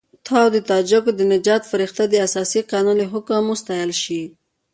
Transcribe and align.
ته 0.25 0.31
وا 0.37 0.45
د 0.55 0.57
تاجکو 0.69 1.11
د 1.15 1.21
نجات 1.33 1.61
فرښته 1.71 2.03
د 2.09 2.15
اساسي 2.27 2.61
قانون 2.71 2.95
له 3.01 3.05
حکم 3.13 3.41
وستایل 3.47 3.91
شي. 4.03 4.21